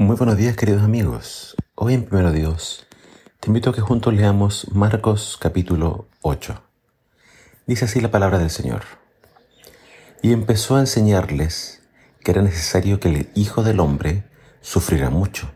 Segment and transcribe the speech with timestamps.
[0.00, 1.54] Muy buenos días queridos amigos.
[1.74, 2.86] Hoy en Primero Dios
[3.38, 6.62] te invito a que juntos leamos Marcos capítulo 8.
[7.66, 8.84] Dice así la palabra del Señor.
[10.22, 11.82] Y empezó a enseñarles
[12.24, 14.24] que era necesario que el Hijo del Hombre
[14.62, 15.50] sufriera mucho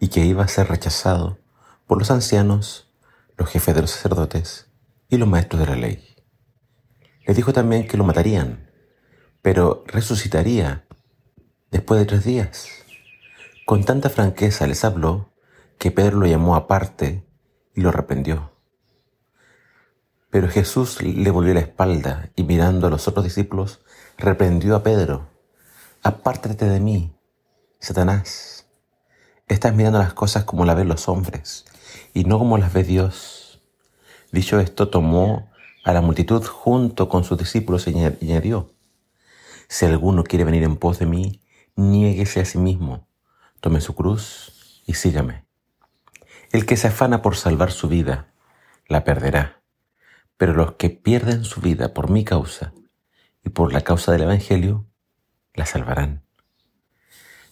[0.00, 1.38] y que iba a ser rechazado
[1.86, 2.90] por los ancianos,
[3.36, 4.70] los jefes de los sacerdotes
[5.10, 6.16] y los maestros de la ley.
[7.26, 8.70] Les dijo también que lo matarían,
[9.42, 10.86] pero resucitaría
[11.70, 12.77] después de tres días.
[13.68, 15.28] Con tanta franqueza les habló
[15.76, 17.26] que Pedro lo llamó aparte
[17.74, 18.50] y lo reprendió.
[20.30, 23.84] Pero Jesús le volvió la espalda y mirando a los otros discípulos,
[24.16, 25.28] reprendió a Pedro.
[26.02, 27.14] Apártate de mí,
[27.78, 28.66] Satanás.
[29.48, 31.66] Estás mirando las cosas como las ven los hombres
[32.14, 33.60] y no como las ve Dios.
[34.32, 35.50] Dicho esto, tomó
[35.84, 38.72] a la multitud junto con sus discípulos y añadió,
[39.68, 41.42] si alguno quiere venir en pos de mí,
[41.76, 43.07] niéguese a sí mismo,
[43.60, 45.44] tome su cruz y sígame.
[46.50, 48.32] El que se afana por salvar su vida,
[48.88, 49.62] la perderá,
[50.36, 52.72] pero los que pierden su vida por mi causa
[53.44, 54.86] y por la causa del Evangelio,
[55.54, 56.24] la salvarán.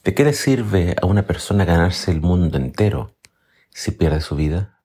[0.05, 3.17] ¿De qué le sirve a una persona ganarse el mundo entero
[3.71, 4.81] si pierde su vida?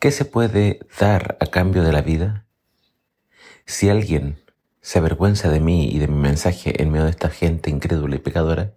[0.00, 2.46] ¿Qué se puede dar a cambio de la vida?
[3.66, 4.40] Si alguien
[4.80, 8.20] se avergüenza de mí y de mi mensaje en medio de esta gente incrédula y
[8.20, 8.74] pecadora,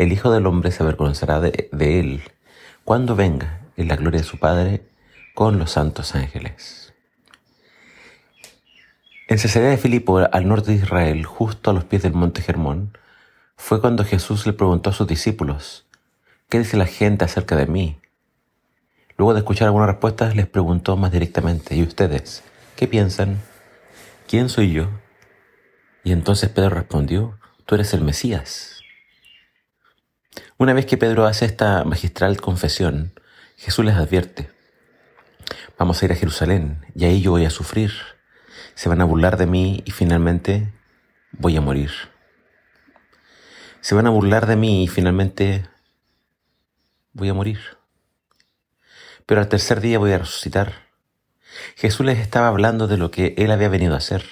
[0.00, 1.68] el Hijo del Hombre se avergonzará de,
[2.00, 2.22] él
[2.84, 4.82] cuando venga en la gloria de su Padre
[5.34, 6.94] con los santos ángeles.
[9.28, 12.96] En Cesarea de Filipo, al norte de Israel, justo a los pies del monte Germón,
[13.58, 15.84] fue cuando Jesús le preguntó a sus discípulos,
[16.48, 18.00] ¿qué dice la gente acerca de mí?
[19.18, 22.42] Luego de escuchar algunas respuestas, les preguntó más directamente, ¿y ustedes?
[22.74, 23.38] ¿Qué piensan?
[24.26, 24.88] ¿Quién soy yo?
[26.04, 28.79] Y entonces Pedro respondió, tú eres el Mesías.
[30.58, 33.12] Una vez que Pedro hace esta magistral confesión,
[33.56, 34.50] Jesús les advierte,
[35.78, 37.92] vamos a ir a Jerusalén y ahí yo voy a sufrir,
[38.74, 40.72] se van a burlar de mí y finalmente
[41.32, 41.90] voy a morir.
[43.80, 45.66] Se van a burlar de mí y finalmente
[47.12, 47.60] voy a morir.
[49.26, 50.90] Pero al tercer día voy a resucitar.
[51.76, 54.24] Jesús les estaba hablando de lo que él había venido a hacer.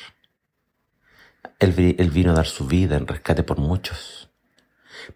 [1.58, 4.27] Él, vino a dar su vida en rescate por muchos.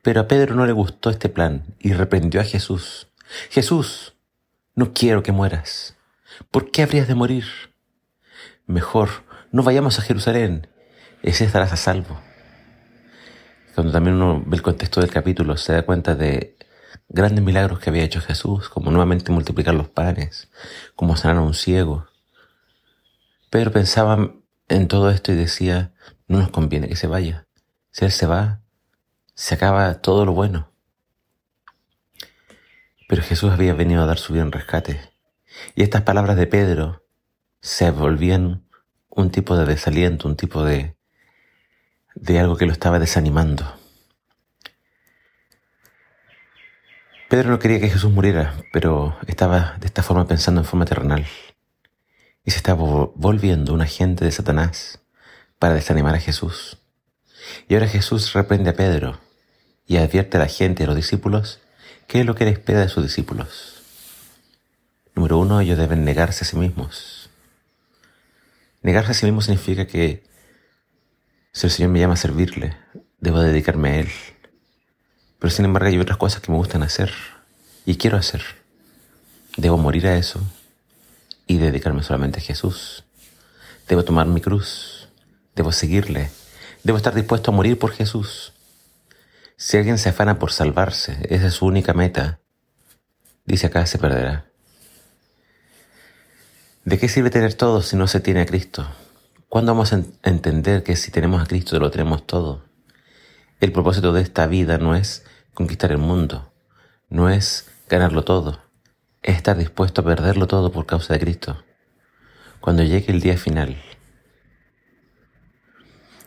[0.01, 3.09] Pero a Pedro no le gustó este plan y reprendió a Jesús.
[3.51, 4.15] Jesús,
[4.75, 5.97] no quiero que mueras.
[6.51, 7.45] ¿Por qué habrías de morir?
[8.67, 9.11] Mejor,
[9.51, 10.69] no vayamos a Jerusalén.
[11.23, 12.21] Ese estarás a salvo.
[13.75, 16.57] Cuando también uno ve el contexto del capítulo, se da cuenta de
[17.09, 20.49] grandes milagros que había hecho Jesús, como nuevamente multiplicar los panes,
[20.97, 22.07] como sanar a un ciego.
[23.51, 24.33] Pedro pensaba
[24.69, 25.93] en todo esto y decía,
[26.27, 27.47] no nos conviene que se vaya.
[27.91, 28.62] Si Él se va,
[29.35, 30.71] se acaba todo lo bueno.
[33.09, 35.01] Pero Jesús había venido a dar su vida en rescate.
[35.75, 37.05] Y estas palabras de Pedro
[37.61, 38.67] se volvían
[39.09, 40.97] un tipo de desaliento, un tipo de,
[42.15, 43.65] de algo que lo estaba desanimando.
[47.29, 51.27] Pedro no quería que Jesús muriera, pero estaba de esta forma pensando en forma terrenal.
[52.45, 52.83] Y se estaba
[53.15, 55.01] volviendo un agente de Satanás
[55.59, 56.82] para desanimar a Jesús.
[57.69, 59.21] Y ahora Jesús reprende a Pedro
[59.87, 61.61] y advierte a la gente a los discípulos
[62.07, 63.83] qué es lo que él espera de sus discípulos.
[65.15, 67.31] Número uno, ellos deben negarse a sí mismos.
[68.83, 70.23] Negarse a sí mismos significa que
[71.53, 72.77] si el Señor me llama a servirle,
[73.21, 74.09] debo dedicarme a Él.
[75.39, 77.13] Pero sin embargo hay otras cosas que me gustan hacer
[77.85, 78.43] y quiero hacer.
[79.57, 80.41] Debo morir a eso
[81.47, 83.05] y dedicarme solamente a Jesús.
[83.87, 85.03] Debo tomar mi cruz
[85.55, 86.31] Debo seguirle.
[86.85, 88.53] Debo estar dispuesto a morir por Jesús.
[89.57, 92.41] Si alguien se afana por salvarse, esa es su única meta,
[93.45, 94.47] dice acá, se perderá.
[96.85, 98.89] ¿De qué sirve tener todo si no se tiene a Cristo?
[99.49, 102.65] ¿Cuándo vamos a entender que si tenemos a Cristo lo tenemos todo?
[103.61, 106.53] El propósito de esta vida no es conquistar el mundo,
[107.09, 108.61] no es ganarlo todo,
[109.23, 111.63] es estar dispuesto a perderlo todo por causa de Cristo.
[112.61, 113.77] Cuando llegue el día final,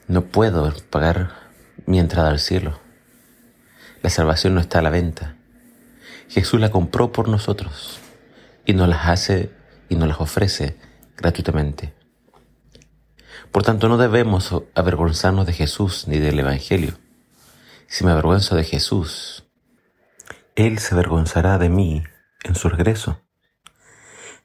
[0.08, 1.34] no puedo pagar
[1.86, 2.80] mi entrada al cielo.
[4.02, 5.36] La salvación no está a la venta.
[6.30, 8.00] Jesús la compró por nosotros
[8.66, 9.52] y nos las hace
[9.90, 10.78] y nos las ofrece
[11.18, 11.94] gratuitamente.
[13.52, 16.98] Por tanto, no debemos avergonzarnos de Jesús ni del Evangelio.
[17.88, 19.46] Si me avergüenzo de Jesús,
[20.56, 22.04] Él se avergonzará de mí
[22.44, 23.22] en su regreso.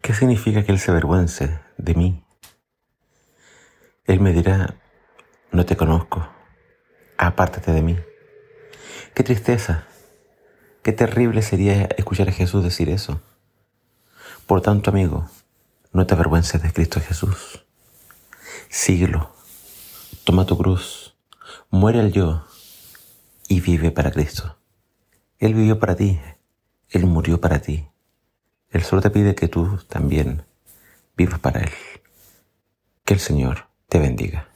[0.01, 2.25] ¿Qué significa que Él se avergüence de mí?
[4.05, 4.80] Él me dirá,
[5.53, 6.29] no te conozco,
[7.19, 7.99] apártate de mí.
[9.15, 9.87] Qué tristeza
[10.83, 13.21] Qué terrible sería escuchar a Jesús decir eso.
[14.47, 15.29] Por tanto, amigo,
[15.93, 17.67] no te avergüences de Cristo Jesús.
[18.71, 19.31] Síguelo.
[20.25, 21.15] Toma tu cruz.
[21.69, 22.47] Muere al yo
[23.47, 24.57] y vive para Cristo.
[25.39, 26.19] Él vivió para ti.
[26.89, 27.87] Él murió para ti.
[28.71, 30.47] Él solo te pide que tú también
[31.15, 31.73] vivas para Él.
[33.05, 34.50] Que el Señor te bendiga.